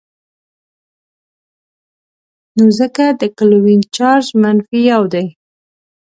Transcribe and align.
نو 2.57 2.65
ځکه 2.79 3.03
د 3.21 3.23
کلوین 3.37 3.81
چارج 3.95 4.27
منفي 4.41 4.79
یو 4.91 5.03
دی. 5.13 5.25